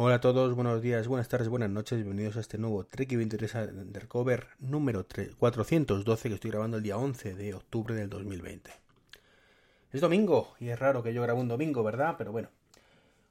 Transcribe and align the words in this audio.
Hola 0.00 0.14
a 0.14 0.20
todos, 0.20 0.54
buenos 0.54 0.80
días, 0.80 1.08
buenas 1.08 1.28
tardes, 1.28 1.48
buenas 1.48 1.70
noches, 1.70 1.98
bienvenidos 1.98 2.36
a 2.36 2.40
este 2.40 2.56
nuevo 2.56 2.84
Trek 2.84 3.16
23 3.16 3.52
Undercover 3.56 4.46
número 4.60 5.04
3, 5.04 5.34
412 5.34 6.28
que 6.28 6.34
estoy 6.36 6.52
grabando 6.52 6.76
el 6.76 6.84
día 6.84 6.96
11 6.96 7.34
de 7.34 7.52
octubre 7.54 7.96
del 7.96 8.08
2020. 8.08 8.70
Es 9.92 10.00
domingo 10.00 10.54
y 10.60 10.68
es 10.68 10.78
raro 10.78 11.02
que 11.02 11.12
yo 11.12 11.20
grabe 11.20 11.40
un 11.40 11.48
domingo, 11.48 11.82
¿verdad? 11.82 12.14
Pero 12.16 12.30
bueno, 12.30 12.48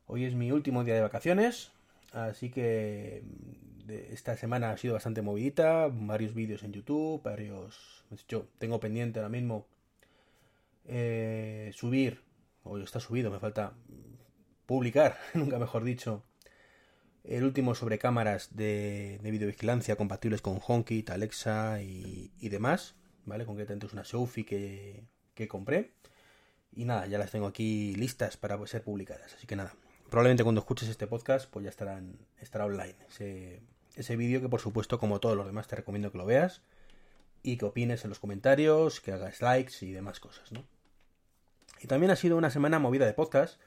hoy 0.07 0.25
es 0.25 0.35
mi 0.35 0.51
último 0.51 0.83
día 0.83 0.95
de 0.95 0.99
vacaciones, 0.99 1.71
así 2.11 2.49
que 2.49 3.23
esta 4.11 4.35
semana 4.35 4.71
ha 4.71 4.77
sido 4.77 4.95
bastante 4.95 5.21
movidita, 5.21 5.87
varios 5.89 6.33
vídeos 6.33 6.63
en 6.63 6.73
YouTube, 6.73 7.23
varios... 7.23 8.03
Yo 8.27 8.45
tengo 8.57 8.81
pendiente 8.81 9.19
ahora 9.19 9.29
mismo 9.29 9.65
eh, 10.83 11.71
subir, 11.73 12.19
o 12.65 12.77
está 12.77 12.99
subido, 12.99 13.31
me 13.31 13.39
falta 13.39 13.71
publicar, 14.65 15.17
nunca 15.33 15.59
mejor 15.59 15.85
dicho, 15.85 16.23
el 17.27 17.43
último 17.43 17.75
sobre 17.75 17.99
cámaras 17.99 18.55
de, 18.55 19.19
de 19.21 19.31
videovigilancia 19.31 19.95
compatibles 19.95 20.41
con 20.41 20.59
HomeKit, 20.65 21.09
Alexa 21.09 21.81
y, 21.81 22.31
demás, 22.49 22.95
¿vale? 23.25 23.45
Concretamente 23.45 23.85
es 23.85 23.93
una 23.93 24.05
Sophie 24.05 24.45
que, 24.45 25.03
que 25.33 25.47
compré. 25.47 25.91
Y 26.73 26.85
nada, 26.85 27.05
ya 27.07 27.17
las 27.17 27.31
tengo 27.31 27.47
aquí 27.47 27.95
listas 27.95 28.37
para 28.37 28.65
ser 28.67 28.83
publicadas. 28.83 29.33
Así 29.33 29.45
que 29.45 29.55
nada, 29.55 29.75
probablemente 30.09 30.43
cuando 30.43 30.61
escuches 30.61 30.87
este 30.89 31.07
podcast, 31.07 31.49
pues 31.49 31.63
ya 31.63 31.69
estarán, 31.69 32.17
estará 32.39 32.65
online 32.65 32.95
ese, 33.09 33.61
ese 33.95 34.15
vídeo 34.15 34.41
que 34.41 34.49
por 34.49 34.61
supuesto, 34.61 34.99
como 34.99 35.19
todos 35.19 35.35
los 35.35 35.47
demás, 35.47 35.67
te 35.67 35.75
recomiendo 35.75 36.11
que 36.11 36.17
lo 36.17 36.25
veas 36.25 36.61
y 37.43 37.57
que 37.57 37.65
opines 37.65 38.03
en 38.03 38.09
los 38.09 38.19
comentarios, 38.19 39.01
que 39.01 39.11
hagas 39.11 39.41
likes 39.41 39.85
y 39.85 39.91
demás 39.91 40.19
cosas, 40.19 40.51
¿no? 40.51 40.65
Y 41.81 41.87
también 41.87 42.11
ha 42.11 42.15
sido 42.15 42.37
una 42.37 42.49
semana 42.49 42.79
movida 42.79 43.05
de 43.05 43.13
podcast 43.13 43.59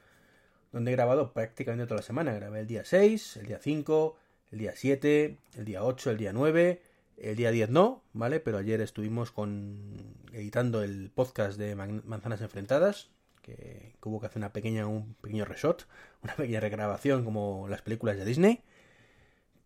donde 0.72 0.90
he 0.90 0.94
grabado 0.94 1.32
prácticamente 1.32 1.86
toda 1.86 2.00
la 2.00 2.06
semana. 2.06 2.32
Grabé 2.34 2.60
el 2.60 2.66
día 2.66 2.84
6, 2.84 3.38
el 3.38 3.46
día 3.46 3.58
5, 3.60 4.16
el 4.52 4.58
día 4.58 4.72
7, 4.74 5.36
el 5.56 5.64
día 5.64 5.84
8, 5.84 6.10
el 6.10 6.16
día 6.18 6.32
9, 6.32 6.82
el 7.18 7.36
día 7.36 7.50
10 7.50 7.70
no, 7.70 8.02
¿vale? 8.12 8.40
Pero 8.40 8.58
ayer 8.58 8.80
estuvimos 8.80 9.30
con 9.30 9.96
editando 10.32 10.82
el 10.82 11.10
podcast 11.14 11.58
de 11.58 11.74
Manzanas 11.74 12.40
Enfrentadas, 12.40 13.10
que, 13.42 13.94
hubo 14.02 14.20
que 14.20 14.27
hacer 14.27 14.38
una 14.38 14.52
pequeña, 14.52 14.86
un 14.86 15.14
pequeño 15.14 15.44
reshot, 15.44 15.86
una 16.22 16.34
pequeña 16.34 16.60
regrabación 16.60 17.24
como 17.24 17.68
las 17.68 17.82
películas 17.82 18.16
de 18.16 18.24
Disney, 18.24 18.62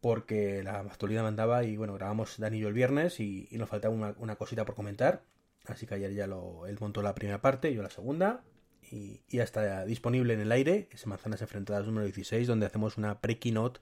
porque 0.00 0.62
la 0.62 0.80
actualidad 0.80 1.22
mandaba 1.22 1.64
y 1.64 1.76
bueno, 1.76 1.94
grabamos 1.94 2.38
Dani 2.38 2.58
y 2.58 2.60
yo 2.60 2.68
el 2.68 2.74
viernes 2.74 3.20
y, 3.20 3.48
nos 3.52 3.68
faltaba 3.68 3.94
una, 3.94 4.14
una, 4.18 4.36
cosita 4.36 4.64
por 4.64 4.74
comentar, 4.74 5.22
así 5.66 5.86
que 5.86 5.94
ayer 5.94 6.12
ya 6.12 6.26
lo, 6.26 6.66
él 6.66 6.76
montó 6.80 7.02
la 7.02 7.14
primera 7.14 7.40
parte, 7.40 7.72
yo 7.72 7.82
la 7.82 7.90
segunda, 7.90 8.42
y, 8.90 9.20
ya 9.28 9.42
está 9.42 9.84
disponible 9.84 10.34
en 10.34 10.40
el 10.40 10.52
aire, 10.52 10.88
es 10.90 11.06
Manzanas 11.06 11.42
Enfrentadas 11.42 11.86
número 11.86 12.04
16, 12.04 12.46
donde 12.46 12.66
hacemos 12.66 12.96
una 12.96 13.20
pre-keynote 13.20 13.80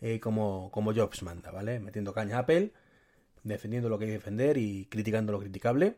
eh, 0.00 0.20
como, 0.20 0.70
como 0.72 0.94
Jobs 0.94 1.22
manda, 1.22 1.50
¿vale? 1.50 1.80
Metiendo 1.80 2.12
caña 2.12 2.36
a 2.36 2.40
Apple, 2.40 2.72
defendiendo 3.42 3.88
lo 3.88 3.98
que 3.98 4.04
hay 4.06 4.10
que 4.10 4.18
defender 4.18 4.56
y 4.56 4.86
criticando 4.86 5.32
lo 5.32 5.40
criticable. 5.40 5.96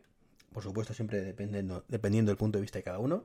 Por 0.52 0.62
supuesto, 0.62 0.92
siempre 0.92 1.22
dependiendo, 1.22 1.84
dependiendo 1.88 2.30
del 2.30 2.36
punto 2.36 2.58
de 2.58 2.62
vista 2.62 2.78
de 2.78 2.82
cada 2.82 2.98
uno. 2.98 3.24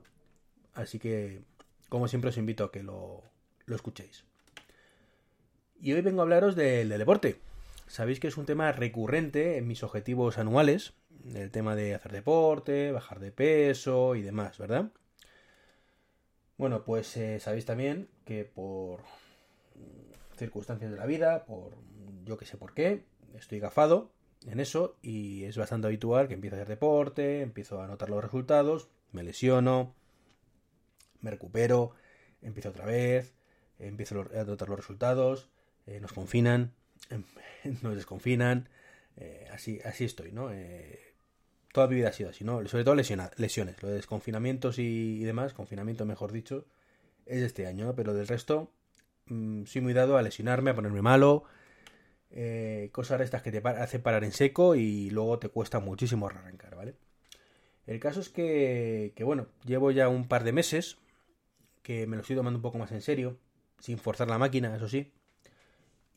Así 0.74 0.98
que, 0.98 1.42
como 1.88 2.08
siempre, 2.08 2.30
os 2.30 2.36
invito 2.36 2.64
a 2.64 2.72
que 2.72 2.82
lo, 2.82 3.22
lo 3.66 3.76
escuchéis. 3.76 4.24
Y 5.80 5.92
hoy 5.92 6.00
vengo 6.00 6.20
a 6.20 6.24
hablaros 6.24 6.56
del 6.56 6.88
deporte. 6.88 7.40
Sabéis 7.88 8.20
que 8.20 8.28
es 8.28 8.36
un 8.36 8.44
tema 8.44 8.70
recurrente 8.70 9.56
en 9.56 9.66
mis 9.66 9.82
objetivos 9.82 10.36
anuales, 10.36 10.92
el 11.34 11.50
tema 11.50 11.74
de 11.74 11.94
hacer 11.94 12.12
deporte, 12.12 12.92
bajar 12.92 13.18
de 13.18 13.32
peso 13.32 14.14
y 14.14 14.22
demás, 14.22 14.58
¿verdad? 14.58 14.92
Bueno, 16.58 16.84
pues 16.84 17.16
eh, 17.16 17.40
sabéis 17.40 17.64
también 17.64 18.08
que 18.26 18.44
por 18.44 19.00
circunstancias 20.36 20.90
de 20.90 20.98
la 20.98 21.06
vida, 21.06 21.46
por 21.46 21.72
yo 22.24 22.36
que 22.36 22.44
sé 22.44 22.58
por 22.58 22.74
qué, 22.74 23.04
estoy 23.34 23.58
gafado 23.58 24.12
en 24.46 24.60
eso 24.60 24.96
y 25.00 25.44
es 25.44 25.56
bastante 25.56 25.86
habitual 25.86 26.28
que 26.28 26.34
empiezo 26.34 26.56
a 26.56 26.58
hacer 26.58 26.68
deporte, 26.68 27.40
empiezo 27.40 27.80
a 27.80 27.86
notar 27.86 28.10
los 28.10 28.22
resultados, 28.22 28.90
me 29.12 29.22
lesiono, 29.22 29.94
me 31.20 31.30
recupero, 31.30 31.92
empiezo 32.42 32.68
otra 32.68 32.84
vez, 32.84 33.34
empiezo 33.78 34.20
a 34.20 34.44
notar 34.44 34.68
los 34.68 34.78
resultados, 34.78 35.48
eh, 35.86 36.00
nos 36.00 36.12
confinan, 36.12 36.74
nos 37.82 37.96
desconfinan, 37.96 38.68
eh, 39.16 39.48
así, 39.52 39.80
así 39.84 40.04
estoy, 40.04 40.32
¿no? 40.32 40.50
toda 41.72 41.86
mi 41.86 41.96
vida 41.96 42.08
ha 42.08 42.12
sido 42.12 42.30
así, 42.30 42.44
¿no? 42.44 42.66
Sobre 42.66 42.84
todo 42.84 42.94
lesiones, 42.94 43.82
lo 43.82 43.88
de 43.88 43.94
desconfinamientos 43.94 44.78
y, 44.78 45.22
demás, 45.24 45.54
confinamiento 45.54 46.04
mejor 46.06 46.32
dicho, 46.32 46.66
es 47.26 47.42
este 47.42 47.66
año, 47.66 47.86
¿no? 47.86 47.94
Pero 47.94 48.14
del 48.14 48.26
resto, 48.26 48.72
mm, 49.26 49.64
soy 49.64 49.82
muy 49.82 49.92
dado 49.92 50.16
a 50.16 50.22
lesionarme, 50.22 50.70
a 50.70 50.74
ponerme 50.74 51.02
malo, 51.02 51.44
eh, 52.30 52.88
cosas 52.92 53.20
estas 53.20 53.42
que 53.42 53.52
te 53.52 53.66
hacen 53.68 54.02
parar 54.02 54.24
en 54.24 54.32
seco 54.32 54.74
y 54.74 55.10
luego 55.10 55.38
te 55.38 55.48
cuesta 55.48 55.78
muchísimo 55.80 56.26
arrancar, 56.26 56.76
¿vale? 56.76 56.94
El 57.86 58.00
caso 58.00 58.20
es 58.20 58.28
que, 58.28 59.12
que, 59.16 59.24
bueno, 59.24 59.46
llevo 59.64 59.90
ya 59.90 60.08
un 60.08 60.28
par 60.28 60.44
de 60.44 60.52
meses 60.52 60.98
que 61.82 62.06
me 62.06 62.16
lo 62.16 62.22
estoy 62.22 62.36
tomando 62.36 62.58
un 62.58 62.62
poco 62.62 62.78
más 62.78 62.92
en 62.92 63.02
serio, 63.02 63.38
sin 63.78 63.98
forzar 63.98 64.28
la 64.28 64.38
máquina, 64.38 64.74
eso 64.76 64.88
sí, 64.88 65.12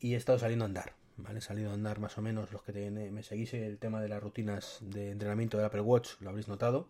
y 0.02 0.14
he 0.14 0.16
estado 0.16 0.38
saliendo 0.38 0.64
a 0.64 0.68
andar. 0.68 0.92
¿vale? 1.16 1.38
He 1.38 1.42
salido 1.42 1.70
a 1.70 1.74
andar 1.74 2.00
más 2.00 2.18
o 2.18 2.22
menos 2.22 2.52
los 2.52 2.62
que 2.62 2.90
me 2.90 3.22
seguís 3.22 3.54
el 3.54 3.78
tema 3.78 4.02
de 4.02 4.08
las 4.08 4.22
rutinas 4.22 4.78
de 4.82 5.12
entrenamiento 5.12 5.56
del 5.56 5.66
Apple 5.66 5.80
Watch, 5.80 6.20
lo 6.20 6.28
habréis 6.28 6.48
notado, 6.48 6.88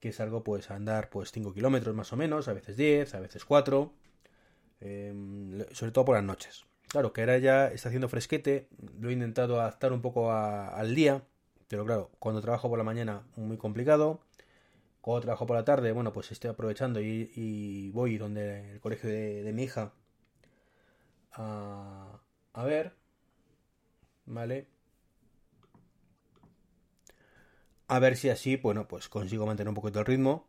que 0.00 0.10
es 0.10 0.20
algo 0.20 0.42
pues 0.44 0.70
a 0.70 0.74
andar 0.74 1.08
pues 1.08 1.32
5 1.32 1.54
kilómetros 1.54 1.94
más 1.94 2.12
o 2.12 2.16
menos, 2.16 2.48
a 2.48 2.52
veces 2.52 2.76
10, 2.76 3.14
a 3.14 3.20
veces 3.20 3.44
4, 3.44 3.92
em, 4.80 5.64
sobre 5.72 5.92
todo 5.92 6.04
por 6.04 6.16
las 6.16 6.24
noches. 6.24 6.64
Claro, 6.88 7.12
que 7.12 7.20
ahora 7.20 7.38
ya 7.38 7.68
está 7.68 7.88
haciendo 7.88 8.08
fresquete, 8.08 8.68
lo 8.98 9.10
he 9.10 9.12
intentado 9.12 9.60
adaptar 9.60 9.92
un 9.92 10.00
poco 10.00 10.32
al 10.32 10.94
día, 10.94 11.22
pero 11.68 11.84
claro, 11.84 12.10
cuando 12.18 12.40
trabajo 12.40 12.68
por 12.68 12.78
la 12.78 12.84
mañana 12.84 13.22
muy 13.36 13.58
complicado, 13.58 14.20
cuando 15.00 15.22
trabajo 15.22 15.46
por 15.46 15.56
la 15.56 15.64
tarde, 15.64 15.92
bueno, 15.92 16.12
pues 16.12 16.32
estoy 16.32 16.50
aprovechando 16.50 17.00
y, 17.00 17.90
voy 17.92 18.18
donde 18.18 18.72
el 18.72 18.80
colegio 18.80 19.10
de, 19.10 19.52
mi 19.52 19.64
hija 19.64 19.92
a 22.58 22.64
ver, 22.64 22.92
¿vale? 24.26 24.66
A 27.86 28.00
ver 28.00 28.16
si 28.16 28.30
así, 28.30 28.56
bueno, 28.56 28.88
pues 28.88 29.08
consigo 29.08 29.46
mantener 29.46 29.68
un 29.68 29.76
poquito 29.76 30.00
el 30.00 30.06
ritmo. 30.06 30.48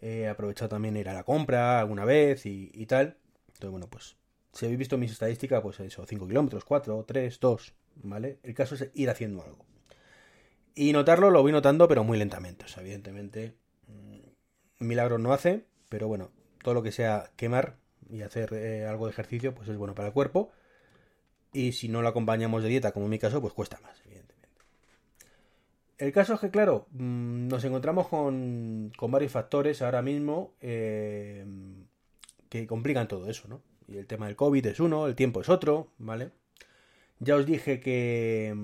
He 0.00 0.28
aprovechado 0.28 0.70
también 0.70 0.96
ir 0.96 1.10
a 1.10 1.12
la 1.12 1.24
compra 1.24 1.78
alguna 1.78 2.06
vez 2.06 2.46
y, 2.46 2.86
tal. 2.86 3.18
Entonces, 3.48 3.70
bueno, 3.70 3.86
pues 3.86 4.16
si 4.54 4.64
habéis 4.64 4.78
visto 4.78 4.96
mis 4.96 5.12
estadísticas, 5.12 5.60
pues 5.60 5.78
eso, 5.80 6.06
5 6.06 6.26
kilómetros, 6.26 6.64
4, 6.64 7.04
3, 7.06 7.38
2, 7.38 7.74
¿vale? 7.96 8.38
El 8.42 8.54
caso 8.54 8.74
es 8.74 8.90
ir 8.94 9.10
haciendo 9.10 9.42
algo. 9.42 9.66
Y 10.74 10.94
notarlo 10.94 11.30
lo 11.30 11.42
voy 11.42 11.52
notando, 11.52 11.86
pero 11.86 12.02
muy 12.02 12.16
lentamente. 12.16 12.64
O 12.64 12.68
sea, 12.68 12.82
evidentemente, 12.82 13.58
mm, 13.88 14.86
milagros 14.86 15.20
no 15.20 15.34
hace, 15.34 15.66
pero 15.90 16.08
bueno, 16.08 16.30
todo 16.62 16.72
lo 16.72 16.82
que 16.82 16.92
sea 16.92 17.30
quemar 17.36 17.76
y 18.08 18.22
hacer 18.22 18.54
eh, 18.54 18.86
algo 18.86 19.04
de 19.04 19.12
ejercicio, 19.12 19.54
pues 19.54 19.68
es 19.68 19.76
bueno 19.76 19.94
para 19.94 20.08
el 20.08 20.14
cuerpo. 20.14 20.50
Y 21.56 21.72
si 21.72 21.88
no 21.88 22.02
lo 22.02 22.08
acompañamos 22.08 22.62
de 22.62 22.68
dieta, 22.68 22.92
como 22.92 23.06
en 23.06 23.10
mi 23.12 23.18
caso, 23.18 23.40
pues 23.40 23.54
cuesta 23.54 23.80
más, 23.82 23.98
evidentemente. 24.04 24.50
El 25.96 26.12
caso 26.12 26.34
es 26.34 26.40
que, 26.40 26.50
claro, 26.50 26.86
mm, 26.90 27.48
nos 27.48 27.64
encontramos 27.64 28.08
con, 28.08 28.92
varios 29.08 29.32
factores 29.32 29.80
ahora 29.80 30.02
mismo 30.02 30.52
eh, 30.60 31.46
que 32.50 32.66
complican 32.66 33.08
todo 33.08 33.30
eso, 33.30 33.48
¿no? 33.48 33.62
Y 33.88 33.96
el 33.96 34.06
tema 34.06 34.26
del 34.26 34.36
COVID 34.36 34.66
es 34.66 34.80
uno, 34.80 35.06
el 35.06 35.14
tiempo 35.14 35.40
es 35.40 35.48
otro, 35.48 35.88
¿vale? 35.96 36.30
Ya 37.20 37.36
os 37.36 37.46
dije 37.46 37.80
que 37.80 38.54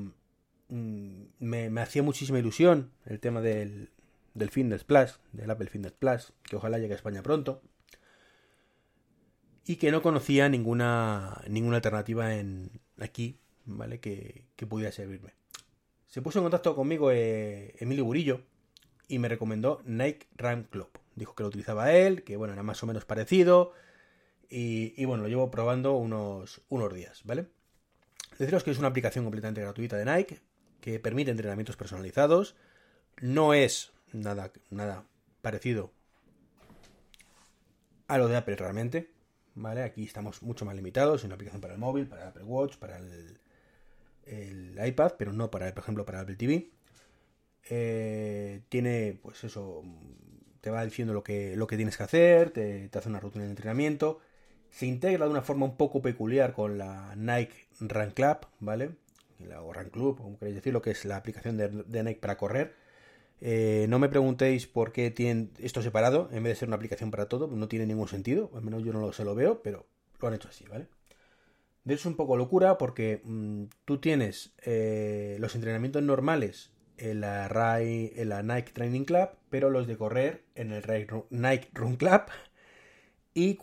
mm, 0.69 1.23
me, 1.39 1.81
hacía 1.81 2.03
muchísima 2.03 2.41
ilusión 2.41 2.91
el 3.07 3.21
tema 3.21 3.41
del, 3.41 3.89
del 4.35 4.51
Fitness 4.51 4.85
Plus, 4.85 5.19
del 5.33 5.51
Apple 5.51 5.69
Fitness 5.69 5.93
Plus, 5.93 6.35
que 6.43 6.57
ojalá 6.57 6.77
llegue 6.77 6.93
a 6.93 6.97
España 6.97 7.23
pronto 7.23 7.63
y 9.65 9.77
que 9.77 9.91
no 9.91 10.03
conocía 10.03 10.49
ninguna, 10.49 11.43
ninguna 11.49 11.77
alternativa 11.77 12.35
en 12.35 12.82
aquí, 12.99 13.39
¿vale? 13.65 14.01
Que, 14.01 14.45
que 14.57 14.67
pudiera 14.67 14.93
servirme. 14.93 15.35
Se 16.07 16.23
puso 16.23 16.39
en 16.39 16.45
contacto 16.45 16.75
conmigo 16.75 17.11
eh, 17.11 17.75
Emilio 17.79 18.05
Burillo 18.05 18.43
y 19.09 19.19
me 19.19 19.29
recomendó 19.29 19.81
Nike 19.85 20.27
Run 20.37 20.65
Club, 20.65 20.91
dijo 21.15 21.35
que 21.35 21.43
lo 21.43 21.49
utilizaba 21.49 21.93
él, 21.93 22.23
que 22.23 22.37
bueno, 22.37 22.53
era 22.53 22.63
más 22.63 22.83
o 22.83 22.87
menos 22.87 23.05
parecido. 23.05 23.73
Y, 24.49 24.93
y 25.01 25.07
bueno, 25.07 25.23
lo 25.23 25.29
llevo 25.31 25.51
probando 25.51 25.95
unos, 25.95 26.61
unos 26.69 26.93
días, 26.93 27.23
¿vale? 27.25 27.47
Deciros 28.39 28.65
que 28.65 28.71
es 28.71 28.79
una 28.79 28.89
aplicación 28.89 29.25
completamente 29.25 29.63
gratuita 29.63 29.97
de 29.97 30.05
Nike, 30.05 30.41
que 30.81 30.99
permite 30.99 31.31
entrenamientos 31.31 31.77
personalizados. 31.77 32.57
No 33.21 33.55
es 33.55 33.93
nada, 34.13 34.53
nada 34.71 35.05
parecido 35.41 35.93
a 38.09 38.19
lo 38.19 38.29
de 38.29 38.37
Apple 38.37 38.57
realmente. 38.57 39.11
¿Vale? 39.55 39.83
Aquí 39.83 40.05
estamos 40.05 40.43
mucho 40.43 40.65
más 40.65 40.75
limitados. 40.75 41.21
Es 41.21 41.25
una 41.25 41.35
aplicación 41.35 41.61
para 41.61 41.75
el 41.75 41.81
móvil, 41.81 42.07
para 42.07 42.23
el 42.23 42.29
Apple 42.29 42.45
Watch, 42.45 42.77
para 42.77 42.99
el, 42.99 43.39
el 44.27 44.87
iPad, 44.87 45.13
pero 45.19 45.33
no 45.33 45.51
para, 45.51 45.73
por 45.75 45.83
ejemplo, 45.83 46.05
para 46.05 46.21
Apple 46.21 46.37
TV. 46.37 46.71
Eh, 47.69 48.63
tiene, 48.69 49.19
pues 49.23 49.45
eso, 49.45 49.83
te 50.61 50.71
va 50.71 50.85
diciendo 50.85 51.15
lo 51.15 51.23
que, 51.23 51.57
lo 51.57 51.67
que 51.67 51.77
tienes 51.77 51.97
que 51.97 52.03
hacer, 52.03 52.51
te, 52.51 52.91
hace 52.93 53.09
una 53.09 53.21
rutina 53.21 53.45
de 53.45 53.51
entrenamiento. 53.51 54.21
Se 54.71 54.87
integra 54.87 55.27
de 55.27 55.31
una 55.31 55.43
forma 55.43 55.67
un 55.67 55.77
poco 55.77 56.01
peculiar 56.03 56.55
con 56.55 56.79
la 56.79 57.15
Nike 57.17 57.67
Run 57.81 58.11
Club, 58.13 58.39
¿vale? 58.61 58.91
O 59.61 59.73
Run 59.73 59.91
Club, 59.91 60.17
como 60.19 60.39
queréis 60.39 60.57
decirlo, 60.57 60.81
que 60.81 60.93
es 60.93 61.05
la 61.05 61.17
aplicación 61.17 61.57
de 61.57 62.03
Nike 62.05 62.21
para 62.21 62.37
correr. 62.37 62.75
Eh, 63.45 63.87
no 63.89 63.99
me 63.99 64.09
preguntéis 64.09 64.69
por 64.69 64.93
qué 64.93 65.11
tienen 65.11 65.51
esto 65.59 65.83
separado, 65.83 66.29
en 66.31 66.45
vez 66.45 66.53
de 66.53 66.61
ser 66.61 66.69
una 66.69 66.77
aplicación 66.77 67.11
para 67.11 67.29
todo, 67.29 67.49
no 67.49 67.67
tiene 67.67 67.87
ningún 67.87 68.07
sentido, 68.07 68.53
al 68.55 68.63
menos 68.63 68.85
yo 68.85 68.93
no 68.93 69.01
lo, 69.01 69.13
se 69.13 69.25
lo 69.25 69.35
veo, 69.35 69.63
pero 69.63 69.85
lo 70.21 70.29
han 70.29 70.35
hecho 70.35 70.49
así, 70.49 70.65
¿vale? 70.69 70.87
De 71.83 71.95
hecho 71.95 72.03
es 72.03 72.07
un 72.07 72.17
poco 72.17 72.37
locura 72.37 72.79
porque 72.79 73.21
mmm, 73.25 73.65
tú 73.85 73.99
tienes 73.99 74.55
eh, 74.65 75.37
los 75.41 75.57
entrenamientos 75.57 76.05
normales 76.05 76.71
en 76.99 77.21
la, 77.21 77.49
RAI, 77.49 78.13
en 78.15 78.29
la 78.29 78.45
Nike 78.45 78.71
Training 78.73 79.05
Club, 79.05 79.31
pero 79.51 79.71
los 79.71 79.89
de 79.89 79.97
correr 79.97 80.45
en 80.55 80.71
el 80.71 80.85
Nike 81.31 81.69
Run 81.75 81.97
Club 81.97 82.23
y, 83.35 83.59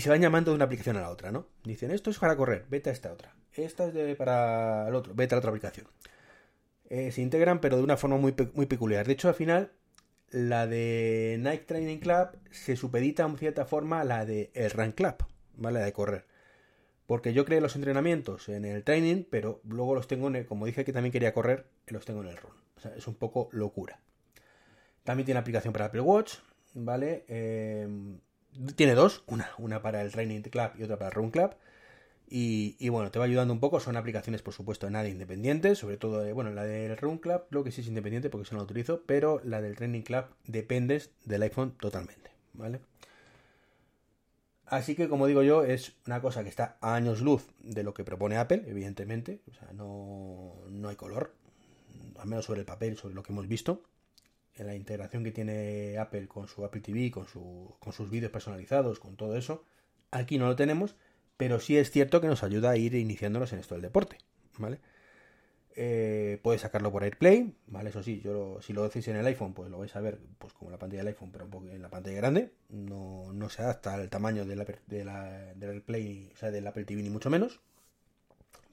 se 0.00 0.10
van 0.10 0.20
llamando 0.20 0.50
de 0.50 0.56
una 0.56 0.64
aplicación 0.64 0.96
a 0.96 1.02
la 1.02 1.10
otra, 1.10 1.30
¿no? 1.30 1.46
Dicen, 1.62 1.92
esto 1.92 2.10
es 2.10 2.18
para 2.18 2.36
correr, 2.36 2.66
vete 2.68 2.90
a 2.90 2.92
esta 2.92 3.12
otra. 3.12 3.36
Esta 3.52 3.86
es 3.86 4.16
para 4.16 4.88
el 4.88 4.94
otro, 4.94 5.14
vete 5.14 5.34
a 5.34 5.36
la 5.36 5.38
otra 5.38 5.50
aplicación. 5.50 5.86
Eh, 6.90 7.12
se 7.12 7.22
integran, 7.22 7.60
pero 7.60 7.76
de 7.76 7.84
una 7.84 7.96
forma 7.96 8.16
muy, 8.16 8.34
muy 8.54 8.66
peculiar. 8.66 9.06
De 9.06 9.12
hecho, 9.12 9.28
al 9.28 9.34
final, 9.34 9.72
la 10.30 10.66
de 10.66 11.36
Nike 11.38 11.64
Training 11.64 11.98
Club 11.98 12.30
se 12.50 12.76
supedita 12.76 13.24
en 13.24 13.38
cierta 13.38 13.64
forma 13.64 14.00
a 14.00 14.04
la 14.04 14.26
de 14.26 14.50
el 14.54 14.70
Run 14.72 14.92
Club, 14.92 15.14
¿vale? 15.56 15.78
La 15.78 15.84
de 15.84 15.92
correr. 15.92 16.26
Porque 17.06 17.32
yo 17.32 17.44
creé 17.44 17.60
los 17.60 17.76
entrenamientos 17.76 18.48
en 18.48 18.64
el 18.64 18.84
training, 18.84 19.24
pero 19.28 19.60
luego 19.64 19.94
los 19.94 20.08
tengo 20.08 20.28
en 20.28 20.36
el, 20.36 20.46
como 20.46 20.66
dije 20.66 20.84
que 20.84 20.92
también 20.92 21.12
quería 21.12 21.32
correr, 21.32 21.66
los 21.86 22.04
tengo 22.04 22.22
en 22.22 22.28
el 22.28 22.36
run. 22.36 22.52
O 22.76 22.80
sea, 22.80 22.94
es 22.96 23.06
un 23.06 23.14
poco 23.14 23.48
locura. 23.52 24.00
También 25.04 25.24
tiene 25.24 25.40
aplicación 25.40 25.72
para 25.72 25.86
Apple 25.86 26.02
Watch, 26.02 26.34
¿vale? 26.74 27.24
Eh, 27.28 27.88
tiene 28.74 28.94
dos, 28.94 29.22
una, 29.26 29.50
una 29.58 29.80
para 29.80 30.02
el 30.02 30.10
Training 30.10 30.42
Club 30.42 30.70
y 30.78 30.82
otra 30.82 30.98
para 30.98 31.08
el 31.08 31.14
Run 31.14 31.30
Club. 31.30 31.54
Y, 32.32 32.88
bueno, 32.90 33.10
te 33.10 33.18
va 33.18 33.24
ayudando 33.24 33.52
un 33.52 33.58
poco. 33.58 33.80
Son 33.80 33.96
aplicaciones, 33.96 34.40
por 34.40 34.54
supuesto, 34.54 34.86
de 34.86 34.92
nada 34.92 35.08
independientes. 35.08 35.78
Sobre 35.78 35.96
todo, 35.96 36.32
bueno, 36.32 36.50
la 36.52 36.62
del 36.64 36.96
Run 36.96 37.18
Club, 37.18 37.42
creo 37.50 37.64
que 37.64 37.72
sí 37.72 37.80
es 37.80 37.88
independiente 37.88 38.30
porque 38.30 38.44
eso 38.44 38.54
no 38.54 38.60
lo 38.60 38.64
utilizo. 38.64 39.02
Pero 39.04 39.40
la 39.44 39.60
del 39.60 39.74
Training 39.74 40.02
Club 40.02 40.26
dependes 40.46 41.10
del 41.24 41.42
iPhone 41.42 41.72
totalmente, 41.72 42.30
¿vale? 42.52 42.80
Así 44.66 44.94
que, 44.94 45.08
como 45.08 45.26
digo 45.26 45.42
yo, 45.42 45.64
es 45.64 45.96
una 46.06 46.22
cosa 46.22 46.44
que 46.44 46.48
está 46.48 46.78
a 46.80 46.94
años 46.94 47.20
luz 47.20 47.48
de 47.58 47.82
lo 47.82 47.92
que 47.92 48.04
propone 48.04 48.36
Apple, 48.36 48.62
evidentemente. 48.68 49.42
O 49.50 49.54
sea, 49.54 49.72
no, 49.72 50.54
no 50.68 50.88
hay 50.88 50.94
color, 50.94 51.34
al 52.16 52.28
menos 52.28 52.44
sobre 52.44 52.60
el 52.60 52.66
papel, 52.66 52.96
sobre 52.96 53.16
lo 53.16 53.24
que 53.24 53.32
hemos 53.32 53.48
visto. 53.48 53.82
En 54.54 54.68
la 54.68 54.76
integración 54.76 55.24
que 55.24 55.32
tiene 55.32 55.98
Apple 55.98 56.28
con 56.28 56.46
su 56.46 56.64
Apple 56.64 56.80
TV, 56.80 57.10
con, 57.10 57.26
su, 57.26 57.74
con 57.80 57.92
sus 57.92 58.08
vídeos 58.08 58.30
personalizados, 58.30 59.00
con 59.00 59.16
todo 59.16 59.36
eso. 59.36 59.64
Aquí 60.12 60.38
no 60.38 60.46
lo 60.46 60.54
tenemos, 60.54 60.94
pero 61.40 61.58
sí 61.58 61.78
es 61.78 61.90
cierto 61.90 62.20
que 62.20 62.26
nos 62.26 62.42
ayuda 62.42 62.68
a 62.68 62.76
ir 62.76 62.94
iniciándonos 62.94 63.50
en 63.54 63.60
esto 63.60 63.74
del 63.74 63.80
deporte, 63.80 64.18
¿vale? 64.58 64.78
Eh, 65.74 66.38
puedes 66.42 66.60
sacarlo 66.60 66.92
por 66.92 67.02
AirPlay, 67.02 67.54
¿vale? 67.66 67.88
Eso 67.88 68.02
sí, 68.02 68.20
yo 68.22 68.34
lo, 68.34 68.60
si 68.60 68.74
lo 68.74 68.82
decís 68.82 69.08
en 69.08 69.16
el 69.16 69.24
iPhone, 69.24 69.54
pues 69.54 69.70
lo 69.70 69.78
vais 69.78 69.96
a 69.96 70.02
ver 70.02 70.18
pues 70.36 70.52
como 70.52 70.70
la 70.70 70.76
pantalla 70.76 71.00
del 71.00 71.14
iPhone, 71.14 71.30
pero 71.32 71.46
un 71.46 71.50
poco 71.50 71.68
en 71.68 71.80
la 71.80 71.88
pantalla 71.88 72.18
grande. 72.18 72.52
No, 72.68 73.32
no 73.32 73.48
se 73.48 73.62
adapta 73.62 73.94
al 73.94 74.10
tamaño 74.10 74.44
de 74.44 74.54
la, 74.54 74.66
de 74.86 75.02
la, 75.02 75.54
del 75.54 75.70
AirPlay, 75.70 76.30
o 76.34 76.36
sea, 76.36 76.50
del 76.50 76.66
Apple 76.66 76.84
TV 76.84 77.02
ni 77.02 77.08
mucho 77.08 77.30
menos. 77.30 77.60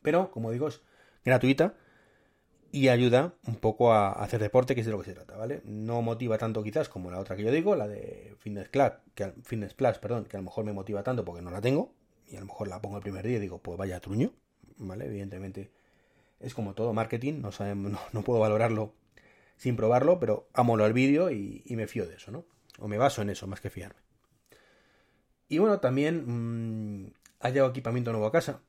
Pero, 0.02 0.30
como 0.30 0.52
digo, 0.52 0.68
es 0.68 0.82
gratuita 1.24 1.74
y 2.74 2.90
ayuda 2.90 3.34
un 3.48 3.56
poco 3.56 3.94
a 3.94 4.12
hacer 4.12 4.42
deporte, 4.42 4.76
que 4.76 4.82
es 4.82 4.88
de 4.88 4.92
lo 4.92 5.00
que 5.00 5.06
se 5.06 5.14
trata, 5.14 5.38
¿vale? 5.38 5.62
No 5.64 6.02
motiva 6.02 6.38
tanto 6.38 6.64
quizás 6.64 6.90
como 6.90 7.12
la 7.12 7.20
otra 7.20 7.38
que 7.38 7.44
yo 7.44 7.52
digo, 7.52 7.78
la 7.78 7.88
de 7.88 8.36
Fitness 8.40 8.68
Club, 8.68 8.92
que 9.16 9.32
Fitness 9.44 9.74
Plus, 9.74 10.00
perdón, 10.00 10.26
que 10.26 10.36
a 10.36 10.42
lo 10.42 10.44
mejor 10.44 10.66
me 10.66 10.74
motiva 10.74 11.02
tanto 11.02 11.24
porque 11.24 11.42
no 11.42 11.50
la 11.50 11.62
tengo 11.62 11.96
y 12.28 12.36
a 12.36 12.40
lo 12.40 12.46
mejor 12.48 12.68
la 12.68 12.82
pongo 12.82 12.98
el 12.98 13.04
primer 13.04 13.26
día 13.26 13.38
y 13.38 13.42
digo, 13.42 13.60
pues 13.60 13.78
vaya 13.78 14.00
truño, 14.00 14.34
¿vale? 14.78 15.06
Evidentemente 15.06 15.72
es 16.40 16.54
como 16.54 16.74
todo 16.74 16.94
marketing, 16.94 17.42
no, 17.42 17.52
sabemos, 17.52 17.92
no, 17.94 18.00
no, 18.12 18.22
puedo 18.24 18.40
valorarlo 18.40 18.94
sin 19.56 19.76
probarlo, 19.76 20.20
pero 20.20 20.48
amo 20.54 20.78
el 20.80 20.94
vídeo 20.94 21.32
y, 21.32 21.64
me 21.70 21.88
fío 21.88 22.06
de 22.06 22.16
eso, 22.16 22.32
¿no? 22.32 22.46
O 22.80 22.88
me 22.88 22.98
baso 22.98 23.22
en 23.22 23.30
eso 23.30 23.48
más 23.48 23.60
que 23.60 23.70
fiarme. 23.70 24.00
Y 25.50 25.58
bueno, 25.58 25.80
también 25.80 26.26
mmm, 26.28 27.12
ha 27.40 27.50
llegado 27.50 27.72
equipamiento 27.72 28.12
nuevo 28.12 28.28
a 28.28 28.32
casa. 28.32 28.62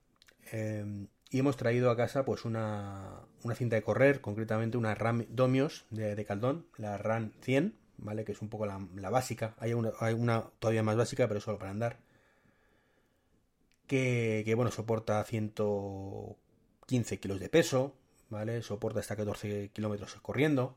Eh, 0.53 1.07
y 1.31 1.41
hemos 1.41 1.59
traído 1.59 1.91
a 1.91 1.97
casa 1.97 2.25
pues 2.25 2.47
una, 2.47 3.21
una 3.43 3.55
cinta 3.55 3.77
de 3.77 3.83
correr, 3.83 4.23
concretamente 4.23 4.79
una 4.79 4.95
RAM 4.95 5.27
Domios 5.29 5.85
de, 5.91 6.15
de 6.15 6.25
Caldón, 6.25 6.67
la 6.79 6.97
RAM 6.97 7.33
100, 7.43 7.75
¿vale? 7.99 8.25
Que 8.25 8.33
es 8.33 8.41
un 8.41 8.49
poco 8.49 8.65
la, 8.65 8.81
la 8.95 9.11
básica. 9.11 9.55
Hay 9.59 9.75
una, 9.75 9.91
hay 10.01 10.15
una, 10.15 10.45
todavía 10.59 10.83
más 10.83 10.97
básica, 10.97 11.29
pero 11.29 11.41
solo 11.41 11.59
para 11.59 11.71
andar. 11.71 11.99
Que, 13.89 14.53
bueno, 14.55 14.71
soporta 14.71 15.25
115 15.25 17.19
kilos 17.19 17.41
de 17.41 17.49
peso, 17.49 17.97
¿vale? 18.31 18.63
Soporta 18.63 19.01
hasta 19.01 19.17
14 19.17 19.71
kilómetros 19.73 20.15
corriendo. 20.23 20.77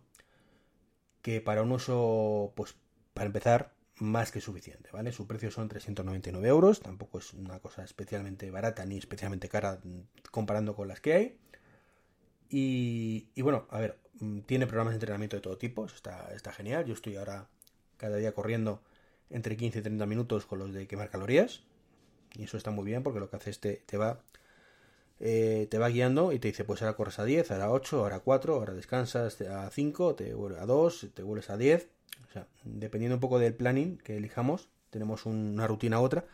Que 1.22 1.42
para 1.42 1.62
un 1.62 1.72
uso, 1.72 2.54
pues 2.56 2.76
para 3.14 3.28
empezar, 3.28 3.76
más 3.98 4.32
que 4.32 4.42
suficiente, 4.42 4.90
¿vale? 4.92 5.12
Su 5.12 5.28
precio 5.28 5.52
son 5.52 5.68
399 5.68 6.48
euros, 6.48 6.80
tampoco 6.80 7.20
es 7.20 7.34
una 7.34 7.60
cosa 7.60 7.84
especialmente 7.84 8.50
barata 8.50 8.84
ni 8.86 8.98
especialmente 8.98 9.48
cara 9.50 9.80
comparando 10.32 10.76
con 10.76 10.88
las 10.88 11.02
que 11.02 11.14
hay. 11.14 11.38
Y, 12.50 13.28
y 13.36 13.42
bueno, 13.44 13.68
a 13.70 13.80
ver, 13.80 14.00
tiene 14.46 14.68
programas 14.68 14.94
de 14.94 14.96
entrenamiento 14.96 15.36
de 15.36 15.42
todo 15.42 15.58
tipo, 15.58 15.86
está, 15.86 16.34
está 16.34 16.52
genial. 16.52 16.86
Yo 16.86 16.94
estoy 16.94 17.16
ahora 17.18 17.48
cada 17.98 18.18
día 18.18 18.34
corriendo 18.34 18.82
entre 19.30 19.58
15 19.58 19.80
y 19.80 19.82
30 19.84 20.06
minutos 20.06 20.46
con 20.46 20.60
los 20.60 20.74
de 20.74 20.88
quemar 20.88 21.10
calorías. 21.10 21.64
Y 22.36 22.44
eso 22.44 22.58
está 22.58 22.72
muy 22.72 22.86
bien 22.86 23.04
porque 23.04 23.20
lo 23.20 23.30
que 23.30 23.38
hace 23.38 23.50
es 23.50 23.60
te, 23.60 23.84
te 23.86 23.98
va 23.98 24.22
eh, 25.20 25.68
te 25.70 25.78
va 25.78 25.90
guiando 25.90 26.32
y 26.32 26.40
te 26.40 26.48
dice, 26.48 26.64
pues 26.64 26.82
ahora 26.82 26.96
corres 26.96 27.20
a 27.20 27.26
10, 27.26 27.52
ahora 27.52 27.66
a 27.66 27.72
8, 27.72 28.00
ahora 28.00 28.16
a 28.18 28.20
4, 28.22 28.56
ahora 28.56 28.74
descansas 28.74 29.40
a 29.42 29.70
5, 29.70 30.16
te 30.16 30.34
vuelves 30.34 30.62
a 30.62 30.66
2, 30.66 31.10
te 31.14 31.22
vuelves 31.22 31.50
a 31.52 31.58
10 31.58 31.90
o 32.32 32.34
sea, 32.34 32.48
dependiendo 32.64 33.16
un 33.16 33.20
poco 33.20 33.40
del 33.40 33.54
planning 33.54 33.98
que 33.98 34.16
elijamos, 34.16 34.70
tenemos 34.90 35.26
una 35.26 35.68
rutina 35.68 36.00
u 36.00 36.04
otra. 36.04 36.26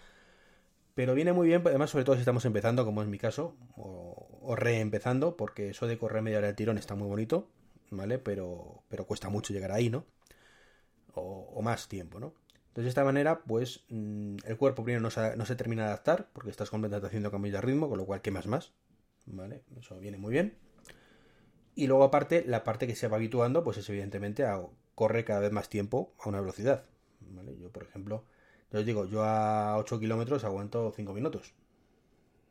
Pero 0.93 1.13
viene 1.15 1.33
muy 1.33 1.48
bien, 1.48 1.62
además, 1.65 1.89
sobre 1.89 2.05
todo 2.05 2.15
si 2.15 2.21
estamos 2.21 2.45
empezando, 2.45 2.86
como 2.86 3.01
es 3.01 3.07
mi 3.07 3.17
caso, 3.17 3.55
o, 3.75 4.55
reempezando, 4.55 5.38
porque 5.38 5.69
eso 5.69 5.88
de 5.88 5.98
correr 5.98 6.21
media 6.21 6.38
hora 6.39 6.48
del 6.48 6.55
tirón 6.55 6.77
está 6.77 6.95
muy 6.95 7.07
bonito, 7.07 7.50
¿vale? 7.91 8.19
Pero, 8.19 8.83
pero 8.89 9.05
cuesta 9.05 9.29
mucho 9.29 9.53
llegar 9.53 9.71
ahí, 9.71 9.89
¿no? 9.89 10.05
O 11.15 11.62
más 11.63 11.88
tiempo, 11.88 12.19
¿no? 12.19 12.33
Entonces, 12.77 12.93
de 12.93 13.00
esta 13.01 13.05
manera, 13.05 13.39
pues 13.39 13.86
mmm, 13.89 14.36
el 14.46 14.55
cuerpo 14.55 14.84
primero 14.84 15.01
no 15.01 15.10
se, 15.10 15.36
no 15.36 15.48
se, 15.48 15.55
termina 15.55 15.81
de 15.81 15.88
adaptar, 15.88 16.29
porque 16.31 16.51
estás 16.51 16.69
completamente 16.69 17.07
haciendo 17.07 17.31
cambios 17.31 17.53
de 17.53 17.62
ritmo, 17.62 17.89
con 17.89 17.98
lo 17.98 18.05
cual 18.05 18.22
quemas 18.22 18.46
más, 18.46 18.72
¿vale? 19.25 19.63
Eso 19.79 19.98
viene 19.98 20.19
muy 20.19 20.31
bien. 20.31 20.55
Y 21.74 21.88
luego, 21.88 22.03
aparte, 22.03 22.43
la 22.46 22.63
parte 22.63 22.86
que 22.86 22.93
se 22.93 23.07
va 23.07 23.17
habituando, 23.17 23.63
pues 23.63 23.77
es 23.77 23.89
evidentemente 23.89 24.46
a 24.46 24.62
corre 24.93 25.25
cada 25.25 25.39
vez 25.39 25.51
más 25.51 25.69
tiempo 25.69 26.13
a 26.19 26.29
una 26.29 26.39
velocidad. 26.39 26.86
¿vale? 27.22 27.57
Yo, 27.57 27.72
por 27.72 27.81
ejemplo, 27.81 28.25
yo 28.72 28.79
os 28.81 28.86
digo, 28.86 29.05
yo 29.05 29.24
a 29.24 29.75
8 29.77 30.00
kilómetros 30.00 30.43
aguanto 30.43 30.93
5 30.96 31.13
minutos. 31.13 31.55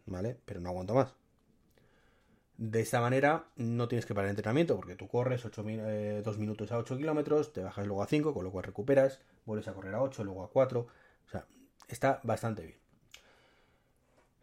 ¿Vale? 0.07 0.37
Pero 0.45 0.61
no 0.61 0.71
aguanto 0.71 0.93
más. 0.93 1.15
De 2.59 2.81
esta 2.81 3.01
manera 3.01 3.45
no 3.57 3.87
tienes 3.87 4.07
que 4.07 4.15
parar 4.15 4.29
el 4.29 4.31
entrenamiento 4.31 4.77
porque 4.77 4.97
tú 4.97 5.09
corres 5.09 5.45
8, 5.45 5.65
eh, 5.69 6.23
2 6.25 6.39
minutos 6.39 6.73
a 6.73 6.79
8 6.79 6.97
kilómetros, 6.97 7.53
te 7.53 7.63
bajas 7.63 7.87
luego 7.87 8.03
a 8.03 8.07
5, 8.07 8.33
con 8.33 8.45
lo 8.45 8.51
cual 8.51 8.65
recuperas, 8.65 9.21
vuelves 9.45 9.69
a 9.69 9.75
correr 9.75 9.95
a 9.95 10.03
8, 10.03 10.25
luego 10.25 10.43
a 10.43 10.51
4. 10.51 10.81
O 10.81 11.31
sea, 11.31 11.47
está 11.89 12.21
bastante 12.23 12.63
bien. 12.63 12.79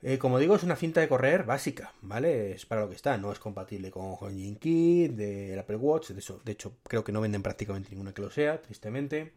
Eh, 0.03 0.17
como 0.17 0.37
digo, 0.37 0.55
es 0.55 0.63
una 0.63 0.75
cinta 0.75 0.99
de 0.99 1.07
correr 1.07 1.43
básica, 1.45 1.93
¿vale? 2.01 2.51
Es 2.51 2.65
para 2.65 2.81
lo 2.81 2.89
que 2.89 2.95
está, 2.95 3.17
no 3.17 3.31
es 3.31 3.39
compatible 3.39 3.89
con 3.89 4.15
Honjin 4.19 4.57
Kit, 4.57 5.13
del 5.13 5.57
Apple 5.57 5.77
Watch, 5.77 6.09
de, 6.09 6.21
de 6.43 6.51
hecho 6.51 6.77
creo 6.83 7.03
que 7.05 7.13
no 7.13 7.21
venden 7.21 7.41
prácticamente 7.41 7.89
ninguna 7.89 8.13
que 8.13 8.21
lo 8.21 8.29
sea, 8.29 8.61
tristemente. 8.61 9.31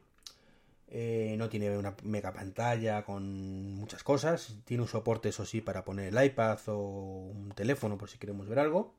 Eh, 0.88 1.34
no 1.36 1.48
tiene 1.48 1.76
una 1.76 1.96
mega 2.04 2.32
pantalla 2.32 3.04
con 3.04 3.74
muchas 3.74 4.04
cosas, 4.04 4.56
tiene 4.64 4.82
un 4.82 4.88
soporte, 4.88 5.28
eso 5.30 5.44
sí, 5.44 5.60
para 5.60 5.84
poner 5.84 6.14
el 6.14 6.24
iPad 6.24 6.58
o 6.68 7.32
un 7.34 7.52
teléfono 7.54 7.98
por 7.98 8.08
si 8.08 8.18
queremos 8.18 8.48
ver 8.48 8.60
algo. 8.60 8.94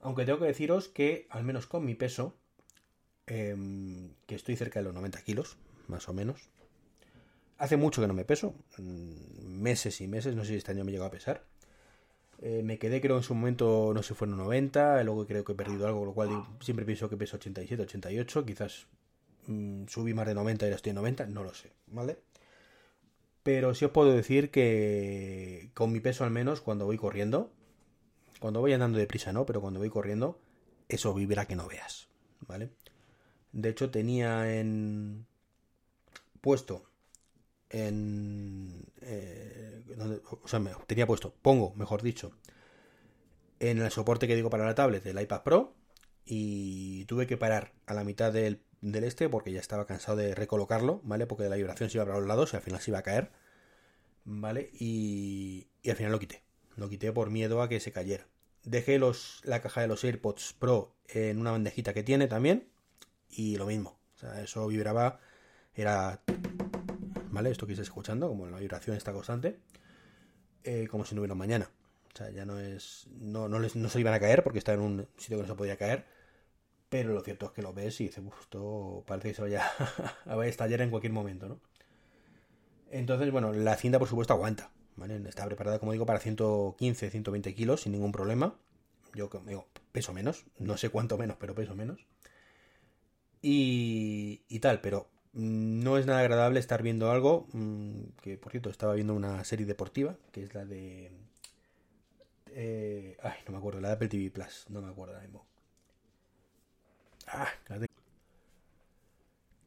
Aunque 0.00 0.24
tengo 0.24 0.40
que 0.40 0.46
deciros 0.46 0.88
que, 0.88 1.26
al 1.30 1.44
menos 1.44 1.66
con 1.66 1.84
mi 1.84 1.94
peso, 1.94 2.34
eh, 3.26 3.56
que 4.26 4.34
estoy 4.34 4.56
cerca 4.56 4.80
de 4.80 4.84
los 4.84 4.94
90 4.94 5.22
kilos, 5.22 5.56
más 5.86 6.08
o 6.08 6.12
menos. 6.12 6.50
Hace 7.58 7.76
mucho 7.76 8.00
que 8.02 8.08
no 8.08 8.14
me 8.14 8.24
peso, 8.24 8.54
mm, 8.78 9.46
meses 9.46 10.00
y 10.00 10.08
meses, 10.08 10.34
no 10.34 10.42
sé 10.44 10.50
si 10.50 10.56
este 10.56 10.72
año 10.72 10.84
me 10.84 10.90
llegó 10.90 11.04
a 11.04 11.10
pesar. 11.10 11.44
Eh, 12.40 12.62
me 12.64 12.78
quedé, 12.78 13.00
creo, 13.00 13.16
en 13.16 13.22
su 13.22 13.34
momento, 13.36 13.92
no 13.94 14.02
sé, 14.02 14.14
fueron 14.14 14.36
90, 14.38 15.04
luego 15.04 15.26
creo 15.26 15.44
que 15.44 15.52
he 15.52 15.54
perdido 15.54 15.86
algo, 15.86 16.04
lo 16.04 16.12
cual 16.12 16.44
siempre 16.60 16.84
pienso 16.84 17.08
que 17.08 17.16
peso 17.16 17.36
87, 17.36 17.82
88, 17.82 18.44
quizás 18.44 18.88
subí 19.88 20.14
más 20.14 20.26
de 20.26 20.34
90 20.34 20.64
y 20.64 20.68
ahora 20.68 20.76
estoy 20.76 20.90
en 20.90 20.96
90, 20.96 21.26
no 21.26 21.44
lo 21.44 21.54
sé, 21.54 21.72
¿vale? 21.86 22.18
Pero 23.42 23.74
sí 23.74 23.84
os 23.84 23.90
puedo 23.90 24.12
decir 24.12 24.50
que 24.50 25.70
con 25.74 25.92
mi 25.92 26.00
peso 26.00 26.24
al 26.24 26.30
menos, 26.30 26.60
cuando 26.60 26.86
voy 26.86 26.96
corriendo, 26.96 27.50
cuando 28.38 28.60
voy 28.60 28.72
andando 28.72 28.98
deprisa 28.98 29.32
no, 29.32 29.46
pero 29.46 29.60
cuando 29.60 29.80
voy 29.80 29.90
corriendo, 29.90 30.38
eso 30.88 31.12
vibra 31.14 31.46
que 31.46 31.56
no 31.56 31.66
veas, 31.66 32.08
¿vale? 32.46 32.70
De 33.52 33.68
hecho, 33.68 33.90
tenía 33.90 34.58
en 34.58 35.26
puesto 36.40 36.84
en... 37.70 38.84
Eh, 39.00 39.82
o 40.42 40.48
sea, 40.48 40.60
tenía 40.86 41.06
puesto, 41.06 41.34
pongo, 41.42 41.74
mejor 41.74 42.02
dicho, 42.02 42.32
en 43.60 43.78
el 43.78 43.90
soporte 43.90 44.26
que 44.26 44.36
digo 44.36 44.50
para 44.50 44.64
la 44.64 44.74
tablet 44.74 45.02
del 45.02 45.20
iPad 45.20 45.42
Pro 45.42 45.74
y 46.24 47.04
tuve 47.06 47.26
que 47.26 47.36
parar 47.36 47.72
a 47.86 47.94
la 47.94 48.04
mitad 48.04 48.32
del, 48.32 48.60
del 48.82 49.04
este 49.04 49.28
porque 49.30 49.52
ya 49.52 49.60
estaba 49.60 49.86
cansado 49.86 50.18
de 50.18 50.34
recolocarlo, 50.34 51.00
¿vale? 51.04 51.26
Porque 51.26 51.48
la 51.48 51.56
vibración 51.56 51.88
se 51.88 51.96
iba 51.96 52.04
para 52.04 52.18
los 52.18 52.28
lados 52.28 52.52
y 52.52 52.56
al 52.56 52.62
final 52.62 52.80
se 52.80 52.90
iba 52.90 52.98
a 52.98 53.02
caer, 53.02 53.30
¿vale? 54.24 54.68
Y, 54.74 55.68
y 55.82 55.90
al 55.90 55.96
final 55.96 56.12
lo 56.12 56.18
quité. 56.18 56.42
Lo 56.76 56.88
quité 56.90 57.12
por 57.12 57.30
miedo 57.30 57.62
a 57.62 57.68
que 57.68 57.80
se 57.80 57.92
cayera. 57.92 58.26
Dejé 58.64 59.00
la 59.44 59.62
caja 59.62 59.80
de 59.80 59.88
los 59.88 60.04
AirPods 60.04 60.54
Pro 60.58 60.94
en 61.08 61.38
una 61.38 61.52
bandejita 61.52 61.94
que 61.94 62.02
tiene 62.02 62.28
también 62.28 62.68
y 63.30 63.56
lo 63.56 63.66
mismo. 63.66 63.98
O 64.16 64.18
sea, 64.18 64.42
eso 64.42 64.66
vibraba, 64.66 65.18
era 65.74 66.22
¿vale? 67.32 67.50
Esto 67.50 67.66
que 67.66 67.72
estáis 67.72 67.88
escuchando, 67.88 68.28
como 68.28 68.46
la 68.46 68.58
vibración 68.58 68.96
está 68.96 69.12
constante, 69.12 69.58
eh, 70.64 70.86
como 70.88 71.04
si 71.04 71.14
no 71.14 71.22
hubiera 71.22 71.34
mañana. 71.34 71.70
O 72.14 72.16
sea, 72.16 72.30
ya 72.30 72.44
no 72.44 72.60
es. 72.60 73.08
No, 73.10 73.48
les, 73.58 73.74
no 73.74 73.88
se 73.88 74.00
iban 74.00 74.14
a 74.14 74.20
caer 74.20 74.44
porque 74.44 74.58
está 74.58 74.74
en 74.74 74.80
un 74.80 75.08
sitio 75.16 75.38
que 75.38 75.42
no 75.42 75.48
se 75.48 75.54
podía 75.54 75.76
caer. 75.76 76.04
Pero 76.92 77.14
lo 77.14 77.22
cierto 77.22 77.46
es 77.46 77.52
que 77.52 77.62
lo 77.62 77.72
ves 77.72 77.98
y 78.02 78.08
dices, 78.08 78.22
esto 78.38 79.02
parece 79.06 79.28
que 79.28 79.34
se 79.34 79.40
vaya 79.40 79.62
a 80.26 80.46
estallar 80.46 80.82
en 80.82 80.90
cualquier 80.90 81.14
momento, 81.14 81.48
¿no? 81.48 81.58
Entonces, 82.90 83.30
bueno, 83.32 83.50
la 83.54 83.76
cinta 83.76 83.98
por 83.98 84.08
supuesto 84.08 84.34
aguanta. 84.34 84.70
Está 85.26 85.46
preparada, 85.46 85.78
como 85.78 85.92
digo, 85.92 86.04
para 86.04 86.18
115, 86.18 87.10
120 87.10 87.54
kilos 87.54 87.80
sin 87.80 87.92
ningún 87.92 88.12
problema. 88.12 88.58
Yo 89.14 89.30
digo, 89.46 89.68
peso 89.90 90.12
menos, 90.12 90.44
no 90.58 90.76
sé 90.76 90.90
cuánto 90.90 91.16
menos, 91.16 91.38
pero 91.40 91.54
peso 91.54 91.74
menos. 91.74 92.06
Y, 93.40 94.42
y 94.50 94.58
tal, 94.58 94.82
pero 94.82 95.08
no 95.32 95.96
es 95.96 96.04
nada 96.04 96.20
agradable 96.20 96.60
estar 96.60 96.82
viendo 96.82 97.10
algo 97.10 97.46
mm, 97.54 98.02
que, 98.20 98.36
por 98.36 98.52
cierto, 98.52 98.68
estaba 98.68 98.92
viendo 98.92 99.14
una 99.14 99.42
serie 99.44 99.64
deportiva, 99.64 100.18
que 100.30 100.42
es 100.42 100.54
la 100.54 100.66
de... 100.66 101.10
Eh, 102.48 103.16
ay, 103.22 103.38
no 103.46 103.52
me 103.52 103.58
acuerdo, 103.58 103.80
la 103.80 103.88
de 103.88 103.94
Apple 103.94 104.08
TV 104.08 104.30
Plus, 104.30 104.66
no 104.68 104.82
me 104.82 104.90
acuerdo 104.90 105.14
ahora 105.14 105.24
mismo. 105.26 105.51
Ah, 107.32 107.48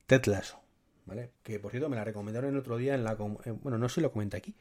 Ted 0.05 0.25
Lasso, 0.25 0.59
¿vale? 1.05 1.31
Que, 1.43 1.59
por 1.59 1.71
cierto, 1.71 1.89
me 1.89 1.95
la 1.95 2.03
recomendaron 2.03 2.51
el 2.51 2.59
otro 2.59 2.77
día 2.77 2.93
en 2.93 3.03
la... 3.03 3.13
Eh, 3.45 3.51
bueno, 3.51 3.77
no 3.77 3.89
sé 3.89 3.95
si 3.95 4.01
lo 4.01 4.11
comenté 4.11 4.37
aquí. 4.37 4.55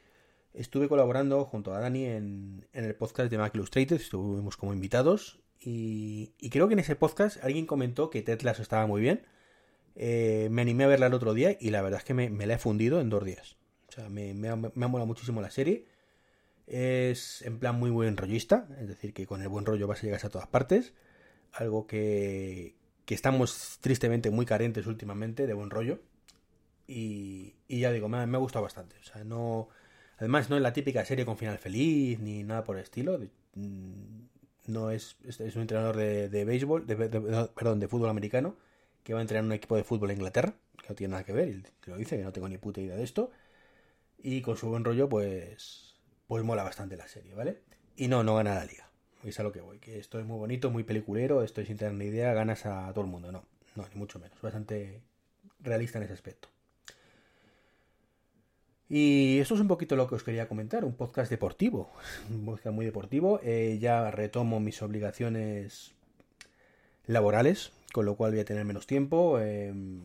Estuve 0.53 0.89
colaborando 0.89 1.45
junto 1.45 1.73
a 1.73 1.79
Dani 1.79 2.05
en, 2.05 2.67
el 2.73 2.95
podcast 2.95 3.29
de 3.29 3.37
Mac 3.37 3.53
Illustrated, 3.53 3.97
estuvimos 3.97 4.57
como 4.57 4.73
invitados 4.73 5.39
y, 5.59 6.33
creo 6.49 6.67
que 6.67 6.73
en 6.73 6.79
ese 6.79 6.95
podcast 6.95 7.43
alguien 7.43 7.65
comentó 7.65 8.09
que 8.09 8.21
Ted 8.21 8.39
estaba 8.45 8.87
muy 8.87 9.01
bien 9.01 9.25
eh, 9.95 10.49
me 10.51 10.61
animé 10.61 10.83
a 10.83 10.87
verla 10.87 11.07
el 11.07 11.13
otro 11.13 11.33
día 11.33 11.55
y 11.59 11.69
la 11.69 11.81
verdad 11.81 11.99
es 11.99 12.05
que 12.05 12.13
me, 12.13 12.29
la 12.29 12.53
he 12.53 12.57
fundido 12.57 12.99
en 12.99 13.09
dos 13.09 13.23
días. 13.23 13.57
O 13.87 13.91
sea, 13.91 14.09
me, 14.09 14.33
me, 14.33 14.49
ha, 14.49 14.55
molado 14.55 15.05
muchísimo 15.05 15.41
la 15.41 15.51
serie. 15.51 15.87
Es 16.67 17.41
en 17.43 17.59
plan 17.59 17.77
muy 17.79 17.91
buen 17.91 18.17
rollista, 18.17 18.67
es 18.79 18.87
decir, 18.87 19.13
que 19.13 19.25
con 19.25 19.41
el 19.41 19.47
buen 19.47 19.65
rollo 19.65 19.87
vas 19.87 19.99
a 19.99 20.03
llegar 20.03 20.25
a 20.25 20.29
todas 20.29 20.47
partes. 20.47 20.93
Algo 21.53 21.87
que, 21.87 22.75
que 23.05 23.15
estamos 23.15 23.77
tristemente 23.81 24.31
muy 24.31 24.45
carentes 24.45 24.87
últimamente 24.87 25.47
de 25.47 25.53
buen 25.53 25.69
rollo. 25.69 25.99
Y, 26.87 27.55
y 27.67 27.79
ya 27.79 27.91
digo, 27.91 28.09
me, 28.09 28.17
ha 28.17 28.37
gustado 28.37 28.63
bastante. 28.63 28.95
O 28.99 29.03
sea, 29.03 29.23
no. 29.23 29.69
Además, 30.17 30.49
no 30.49 30.55
es 30.55 30.61
la 30.61 30.73
típica 30.73 31.03
serie 31.05 31.25
con 31.25 31.37
final 31.37 31.57
feliz 31.57 32.19
ni 32.19 32.43
nada 32.43 32.63
por 32.63 32.77
el 32.77 32.83
estilo. 32.83 33.19
Mm, 33.55 34.25
no 34.67 34.91
es, 34.91 35.17
es 35.23 35.55
un 35.55 35.61
entrenador 35.61 35.97
de, 35.97 36.29
de 36.29 36.45
béisbol, 36.45 36.87
de, 36.87 36.95
perdón, 36.95 37.79
de 37.79 37.87
fútbol 37.87 38.09
americano 38.09 38.55
que 39.05 39.13
va 39.13 39.19
a 39.19 39.21
entrenar 39.21 39.45
un 39.45 39.53
equipo 39.53 39.77
de 39.77 39.83
fútbol 39.83 40.09
en 40.09 40.17
Inglaterra, 40.17 40.55
que 40.81 40.89
no 40.89 40.95
tiene 40.95 41.11
nada 41.11 41.23
que 41.23 41.31
ver, 41.31 41.47
y 41.47 41.61
te 41.61 41.91
lo 41.91 41.95
dice, 41.95 42.17
que 42.17 42.23
no 42.23 42.33
tengo 42.33 42.49
ni 42.49 42.57
puta 42.57 42.81
idea 42.81 42.95
de 42.95 43.03
esto. 43.03 43.29
Y 44.17 44.41
con 44.41 44.57
su 44.57 44.67
buen 44.67 44.83
rollo, 44.83 45.07
pues, 45.07 45.95
pues 46.27 46.43
mola 46.43 46.63
bastante 46.63 46.97
la 46.97 47.07
serie, 47.07 47.35
¿vale? 47.35 47.61
Y 47.95 48.07
no, 48.07 48.23
no 48.23 48.35
gana 48.35 48.55
la 48.55 48.65
liga. 48.65 48.84
Es 49.25 49.39
a 49.39 49.43
lo 49.43 49.51
que 49.51 49.61
voy, 49.61 49.79
que 49.79 49.97
esto 49.97 50.19
es 50.19 50.25
muy 50.25 50.37
bonito, 50.37 50.69
muy 50.69 50.83
peliculero, 50.83 51.43
estoy 51.43 51.65
sin 51.65 51.77
tener 51.77 51.93
ni 51.93 52.05
idea, 52.05 52.33
ganas 52.33 52.65
a 52.65 52.91
todo 52.93 53.03
el 53.03 53.09
mundo. 53.09 53.31
No, 53.31 53.43
no, 53.75 53.85
ni 53.91 53.99
mucho 53.99 54.19
menos. 54.19 54.39
Bastante 54.41 55.01
realista 55.59 55.97
en 55.97 56.03
ese 56.03 56.13
aspecto. 56.13 56.49
Y 58.87 59.39
esto 59.39 59.55
es 59.55 59.61
un 59.61 59.67
poquito 59.67 59.95
lo 59.95 60.07
que 60.07 60.15
os 60.15 60.23
quería 60.23 60.47
comentar, 60.47 60.85
un 60.85 60.93
podcast 60.93 61.31
deportivo, 61.31 61.91
un 62.29 62.45
podcast 62.45 62.75
muy 62.75 62.85
deportivo. 62.85 63.39
Eh, 63.43 63.77
ya 63.81 64.11
retomo 64.11 64.59
mis 64.59 64.81
obligaciones 64.81 65.95
laborales, 67.07 67.71
con 67.93 68.05
lo 68.05 68.15
cual 68.15 68.31
voy 68.31 68.41
a 68.41 68.45
tener 68.45 68.63
menos 68.63 68.85
tiempo. 68.85 69.39
Em, 69.39 70.01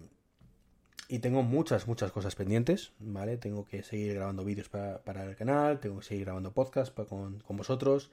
y 1.09 1.19
tengo 1.19 1.43
muchas, 1.43 1.89
muchas 1.89 2.13
cosas 2.13 2.37
pendientes, 2.37 2.93
¿vale? 3.01 3.37
Tengo 3.37 3.67
que 3.67 3.83
seguir 3.83 4.15
grabando 4.15 4.45
vídeos 4.45 4.69
para, 4.69 5.25
el 5.25 5.37
canal, 5.37 5.81
tengo 5.81 5.99
que 5.99 6.07
seguir 6.07 6.25
grabando 6.25 6.53
podcasts 6.53 6.95
con, 7.09 7.43
vosotros. 7.49 8.11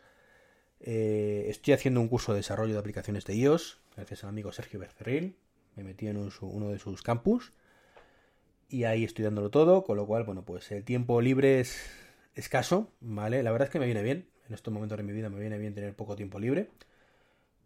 Eh, 0.80 1.46
estoy 1.50 1.74
haciendo 1.74 2.02
un 2.02 2.08
curso 2.08 2.34
de 2.34 2.40
desarrollo 2.40 2.74
de 2.74 2.80
aplicaciones 2.80 3.26
de 3.26 3.36
iOS, 3.36 3.80
gracias 3.96 4.24
al 4.24 4.30
amigo 4.30 4.52
Sergio 4.52 4.80
Bercerril. 4.80 5.36
Me 5.76 5.84
metí 5.84 6.08
en 6.08 6.18
uno 6.18 6.70
de 6.70 6.80
sus 6.80 7.02
campus 7.04 7.52
y 8.70 8.84
ahí 8.84 9.04
estoy 9.04 9.24
dándolo 9.26 9.50
todo, 9.50 9.84
con 9.84 9.98
lo 9.98 10.06
cual, 10.06 10.24
bueno, 10.24 10.44
pues 10.44 10.72
el 10.72 10.84
tiempo 10.84 11.22
libre 11.22 11.60
es 11.60 11.90
escaso, 12.36 12.92
¿vale? 13.00 13.44
La 13.44 13.52
verdad 13.52 13.68
es 13.68 13.72
que 13.72 13.80
me 13.80 13.86
viene 13.86 14.04
bien, 14.04 14.28
en 14.48 14.54
estos 14.54 14.74
momentos 14.74 14.98
de 14.98 15.04
mi 15.04 15.14
vida 15.14 15.30
me 15.30 15.40
viene 15.40 15.58
bien 15.58 15.74
tener 15.74 15.96
poco 15.96 16.16
tiempo 16.16 16.40
libre. 16.40 16.70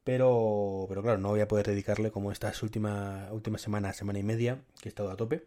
Pero, 0.04 0.86
pero 0.90 1.04
claro, 1.04 1.20
no 1.20 1.30
voy 1.30 1.42
a 1.42 1.48
poder 1.48 1.68
dedicarle 1.68 2.12
como 2.12 2.32
estas 2.32 2.64
últimas 2.64 3.32
última 3.32 3.58
semana, 3.60 3.94
semana 3.94 4.20
y 4.20 4.24
media, 4.24 4.60
que 4.82 4.90
he 4.90 4.92
estado 4.92 5.12
a 5.12 5.16
tope, 5.16 5.46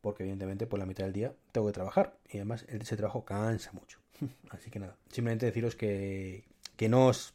porque 0.00 0.24
evidentemente 0.24 0.66
por 0.66 0.80
la 0.80 0.86
mitad 0.86 1.04
del 1.04 1.12
día 1.12 1.34
tengo 1.52 1.68
que 1.68 1.72
trabajar 1.72 2.16
y 2.28 2.38
además 2.38 2.64
ese 2.68 2.96
trabajo 2.96 3.24
cansa 3.24 3.70
mucho. 3.72 4.00
Así 4.50 4.70
que 4.70 4.80
nada, 4.80 4.96
simplemente 5.10 5.46
deciros 5.46 5.76
que, 5.76 6.44
que 6.80 6.88
no 6.88 7.08
os 7.08 7.34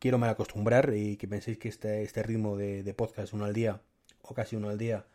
quiero 0.00 0.18
mal 0.18 0.30
acostumbrar 0.30 0.92
y 0.96 1.16
que 1.16 1.28
penséis 1.28 1.58
que 1.58 1.68
este, 1.68 2.02
este 2.02 2.24
ritmo 2.24 2.56
de, 2.56 2.92
podcast 2.92 3.32
uno 3.32 3.44
al 3.44 3.54
día 3.54 3.80
o 4.20 4.34
casi 4.34 4.56
uno 4.56 4.68
al 4.68 4.78
día 4.78 5.06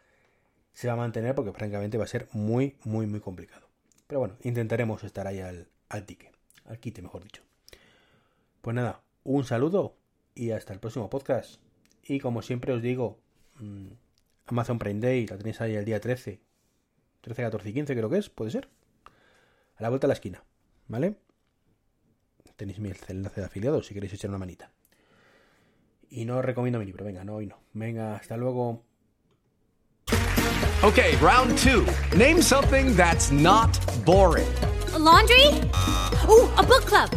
se 0.72 0.88
va 0.88 0.94
a 0.94 0.96
mantener 0.96 1.36
porque 1.36 1.51
francamente 1.51 1.98
va 1.98 2.06
a 2.06 2.08
ser 2.08 2.30
muy, 2.32 2.78
muy, 2.86 3.06
muy 3.06 3.20
complicado. 3.20 3.68
Pero 4.08 4.20
bueno, 4.22 4.38
intentaremos 4.44 5.04
estar 5.04 5.28
ahí 5.28 5.42
al, 5.42 5.68
al 5.89 6.06
tique, 6.06 6.32
al 6.63 6.80
quite 6.80 7.01
mejor 7.01 7.22
dicho. 7.22 7.44
Pues 8.62 8.74
nada, 8.74 9.01
un 9.25 9.44
saludo 9.44 9.98
y 10.36 10.51
hasta 10.51 10.72
el 10.72 10.80
próximo 10.80 11.10
podcast. 11.10 11.60
Y 12.01 12.22
como 12.22 12.42
siempre 12.42 12.72
os 12.72 12.82
digo, 12.82 13.20
mm, 13.60 13.88
Amazon 14.46 14.80
Prime 14.80 15.01
Day 15.01 15.28
la 15.28 15.38
tenéis 15.38 15.60
ahí 15.60 15.75
el 15.75 15.84
día 15.84 16.00
13. 16.00 16.39
13, 17.20 17.42
14 17.42 17.70
y 17.70 17.74
15 17.74 17.94
creo 17.94 18.10
que 18.10 18.20
es, 18.20 18.30
puede 18.30 18.51
ser. 18.51 18.70
A 19.75 19.84
la 19.84 19.89
vuelta 19.89 20.08
a 20.08 20.10
la 20.10 20.13
esquina, 20.13 20.46
¿vale? 20.88 21.18
Tenéis 22.60 22.78
mi 22.78 22.92
enlace 23.08 23.39
de 23.39 23.46
afiliados 23.46 23.88
si 23.88 23.94
queréis 23.94 24.12
echar 24.12 24.30
una 24.30 24.38
manita. 24.38 24.70
Y 26.10 26.25
no 26.25 26.39
os 26.39 26.44
recomiendo 26.44 26.78
mi 26.78 26.86
libro, 26.86 27.06
venga, 27.06 27.24
no, 27.24 27.36
hoy 27.36 27.48
no. 27.48 27.56
Venga, 27.72 28.16
hasta 28.16 28.36
luego. 28.36 28.84
Okay, 30.84 31.16
round 31.22 31.58
two. 31.58 31.88
Name 32.18 32.42
something 32.42 32.98
that's 32.98 33.32
not 33.32 33.70
boring. 34.06 34.50
laundry? 34.98 35.48
Oh, 36.28 36.54
a 36.58 36.63
book 36.63 36.86
club. 36.86 37.10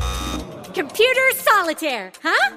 Computer 0.75 1.33
solitaire, 1.35 2.13
huh? 2.23 2.57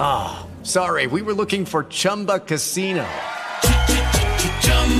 Ah, 0.00 0.46
oh, 0.46 0.64
sorry, 0.64 1.06
we 1.06 1.20
were 1.20 1.34
looking 1.34 1.66
for 1.66 1.84
Chumba 1.84 2.40
Casino. 2.40 3.06